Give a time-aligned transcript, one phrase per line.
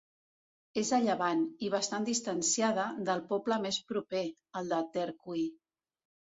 [0.81, 4.25] És a llevant, i bastant distanciada, del poble més proper,
[4.63, 5.49] el de Tercui.